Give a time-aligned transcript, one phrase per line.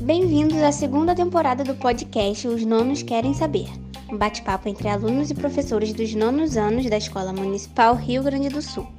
[0.00, 3.68] Bem-vindos à segunda temporada do podcast Os Nonos Querem Saber.
[4.10, 8.62] Um bate-papo entre alunos e professores dos nonos anos da Escola Municipal Rio Grande do
[8.62, 8.97] Sul.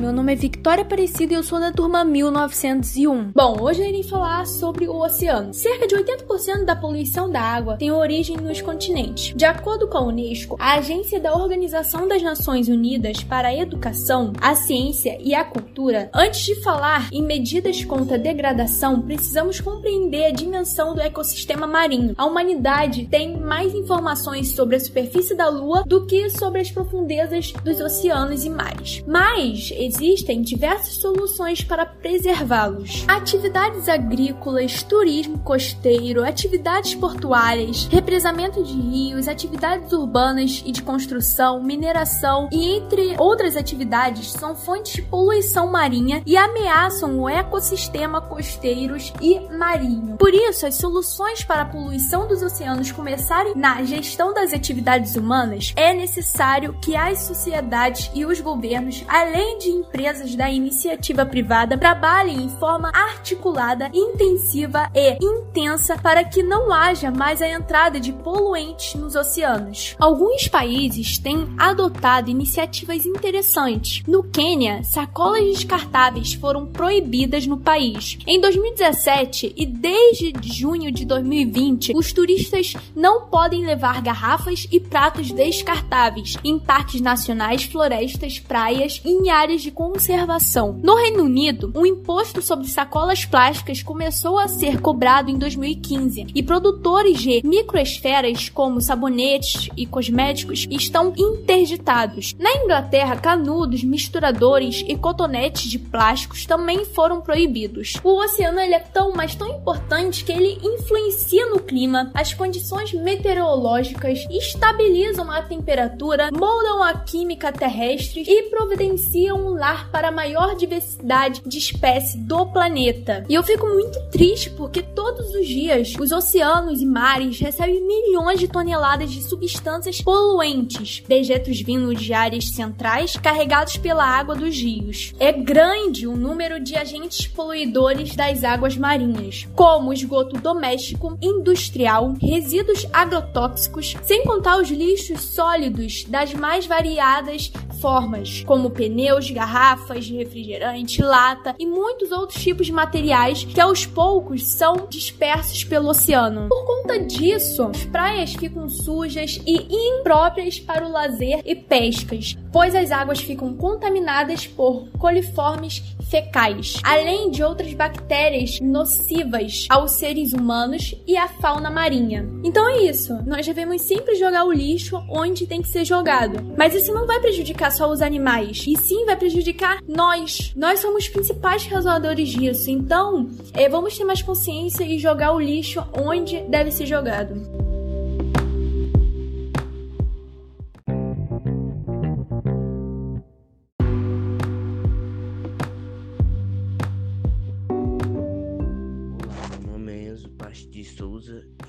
[0.00, 3.32] Meu nome é Victoria Aparecida e eu sou da turma 1901.
[3.34, 5.54] Bom, hoje eu irei falar sobre o oceano.
[5.54, 9.34] Cerca de 80% da poluição da água tem origem nos continentes.
[9.34, 14.32] De acordo com a Unesco, a agência da Organização das Nações Unidas para a Educação,
[14.40, 20.26] a Ciência e a Cultura, antes de falar em medidas contra a degradação, precisamos compreender
[20.26, 22.14] a dimensão do ecossistema marinho.
[22.18, 27.52] A humanidade tem mais informações sobre a superfície da Lua do que sobre as profundezas
[27.64, 29.02] dos oceanos e mares.
[29.06, 33.04] Mas existem diversas soluções para preservá-los.
[33.06, 42.48] Atividades agrícolas, turismo costeiro, atividades portuárias, represamento de rios, atividades urbanas e de construção, mineração
[42.52, 49.40] e entre outras atividades são fontes de poluição marinha e ameaçam o ecossistema costeiros e
[49.56, 50.16] marinho.
[50.16, 55.72] Por isso, as soluções para a poluição dos oceanos começarem na gestão das atividades humanas,
[55.76, 62.44] é necessário que as sociedades e os governos além de empresas da iniciativa privada, trabalhem
[62.44, 68.94] em forma articulada, intensiva e intensa para que não haja mais a entrada de poluentes
[68.94, 69.94] nos oceanos.
[69.98, 74.02] Alguns países têm adotado iniciativas interessantes.
[74.06, 78.18] No Quênia, sacolas descartáveis foram proibidas no país.
[78.26, 85.30] Em 2017 e desde junho de 2020, os turistas não podem levar garrafas e pratos
[85.30, 90.78] descartáveis em parques nacionais, florestas, praias em áreas de conservação.
[90.80, 96.28] No Reino Unido, o um imposto sobre sacolas plásticas começou a ser cobrado em 2015
[96.32, 102.36] e produtores de microesferas como sabonetes e cosméticos estão interditados.
[102.38, 107.94] Na Inglaterra, canudos, misturadores e cotonetes de plásticos também foram proibidos.
[108.04, 114.24] O oceano é tão, mas tão importante que ele influencia no clima, as condições meteorológicas,
[114.30, 119.55] estabilizam a temperatura, moldam a química terrestre e providenciam
[119.90, 123.24] para a maior diversidade de espécies do planeta.
[123.28, 128.38] E eu fico muito triste porque todos os dias os oceanos e mares recebem milhões
[128.38, 135.14] de toneladas de substâncias poluentes, dejetos vindos de áreas centrais carregados pela água dos rios.
[135.18, 142.86] É grande o número de agentes poluidores das águas marinhas, como esgoto doméstico, industrial, resíduos
[142.92, 147.50] agrotóxicos, sem contar os lixos sólidos das mais variadas
[147.80, 153.86] formas, como pneus, garrafas de refrigerante, lata e muitos outros tipos de materiais que aos
[153.86, 156.48] poucos são dispersos pelo oceano.
[156.48, 162.74] Por conta disso, as praias ficam sujas e impróprias para o lazer e pescas, pois
[162.74, 170.94] as águas ficam contaminadas por coliformes fecais, além de outras bactérias nocivas aos seres humanos
[171.06, 172.28] e à fauna marinha.
[172.44, 176.54] Então é isso, nós devemos sempre jogar o lixo onde tem que ser jogado.
[176.56, 180.52] Mas isso não vai prejudicar só os animais, e sim vai prejudicar nós.
[180.56, 182.70] Nós somos os principais causadores disso.
[182.70, 187.66] Então, é, vamos ter mais consciência e jogar o lixo onde deve ser jogado.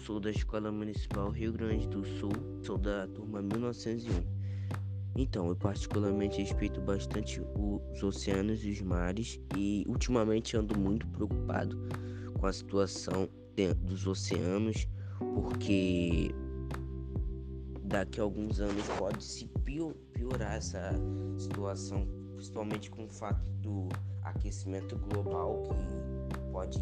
[0.07, 2.31] sou da Escola Municipal Rio Grande do Sul,
[2.63, 4.36] sou da turma 1901.
[5.17, 11.75] Então, eu particularmente respeito bastante os oceanos e os mares e ultimamente ando muito preocupado
[12.39, 13.27] com a situação
[13.81, 14.87] dos oceanos,
[15.33, 16.29] porque
[17.85, 19.49] daqui a alguns anos pode se
[20.13, 20.91] piorar essa
[21.35, 23.89] situação, principalmente com o fato do
[24.21, 26.79] aquecimento global que pode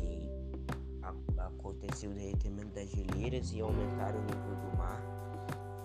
[1.38, 5.02] aconteceu o derretimento das geleiras e aumentar o nível do mar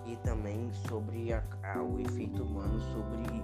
[0.05, 3.43] e também sobre a, a, o efeito humano sobre,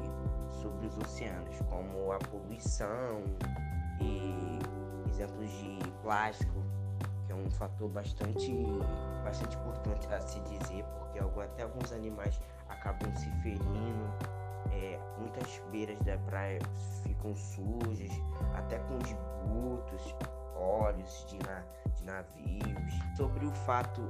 [0.61, 3.23] sobre os oceanos, como a poluição
[4.01, 4.59] e
[5.09, 6.63] exemplos de plástico,
[7.25, 8.51] que é um fator bastante,
[9.23, 12.39] bastante importante a se dizer, porque até alguns animais
[12.69, 14.13] acabam se ferindo,
[14.71, 16.59] é, muitas beiras da praia
[17.03, 18.11] ficam sujas,
[18.55, 20.15] até com esgotos,
[20.55, 21.63] óleos de, na,
[21.95, 24.01] de navios, sobre o fato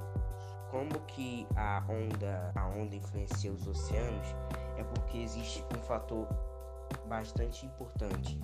[0.71, 4.27] como que a onda, a onda influencia os oceanos,
[4.77, 6.27] é porque existe um fator
[7.07, 8.39] bastante importante,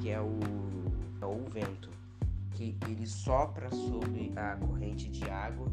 [0.00, 0.38] que é o,
[1.20, 1.90] é o vento,
[2.52, 5.68] que ele sopra sobre a corrente de água,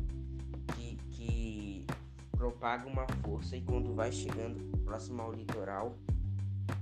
[0.75, 1.85] que, que
[2.31, 5.95] propaga uma força e quando vai chegando próximo ao litoral,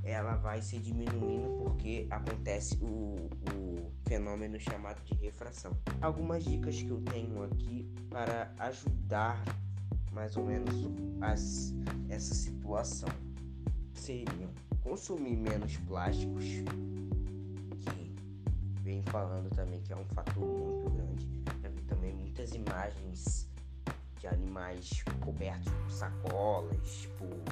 [0.04, 3.16] ela vai se diminuindo porque acontece o,
[3.52, 5.78] o fenômeno chamado de refração.
[6.02, 9.44] Algumas dicas que eu tenho aqui para ajudar
[10.12, 10.76] mais ou menos
[11.22, 11.74] as,
[12.10, 13.10] essa situação
[13.94, 14.50] seriam
[14.82, 16.44] consumir menos plásticos,
[17.80, 18.16] que
[18.82, 21.30] vem falando também que é um fator muito grande.
[21.62, 23.50] Já vi também muitas imagens
[24.20, 27.44] de animais cobertos por sacolas, por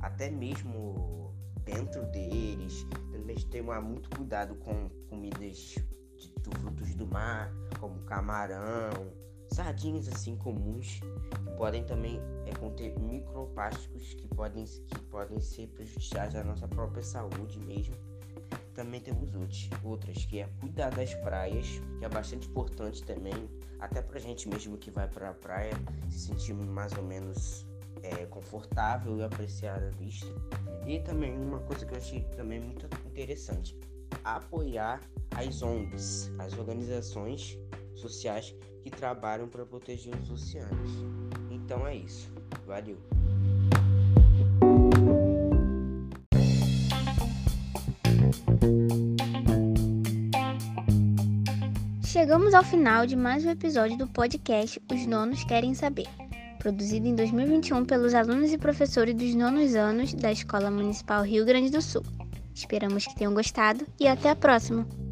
[0.00, 1.32] até mesmo
[1.68, 2.86] dentro deles.
[3.12, 6.30] Também tomar muito cuidado com comidas de,
[6.60, 8.90] frutos do mar, como camarão,
[9.52, 11.00] sardinhas assim comuns,
[11.44, 17.02] que podem também é, conter microplásticos que podem, que podem ser prejudiciais à nossa própria
[17.02, 17.94] saúde mesmo.
[18.74, 19.30] Também temos
[19.84, 21.66] outras, que é cuidar das praias,
[21.98, 23.50] que é bastante importante também,
[23.80, 25.72] até pra gente mesmo que vai pra praia
[26.08, 27.67] se sentir mais ou menos
[28.02, 30.26] é, confortável e apreciar a vista.
[30.86, 33.76] E também uma coisa que eu achei também muito interessante,
[34.24, 35.00] apoiar
[35.36, 37.58] as ONGs, as organizações
[37.94, 40.90] sociais que trabalham para proteger os oceanos.
[41.50, 42.32] Então é isso.
[42.66, 42.98] Valeu!
[52.04, 56.08] Chegamos ao final de mais um episódio do podcast Os Nonos Querem Saber,
[56.58, 61.70] produzido em 2021 pelos alunos e professores dos nonos anos da Escola Municipal Rio Grande
[61.70, 62.02] do Sul.
[62.54, 65.07] Esperamos que tenham gostado e até a próxima!